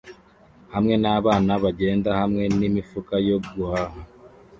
[0.73, 3.99] hamwe n’abana bagenda hamwe n’imifuka yo guhaha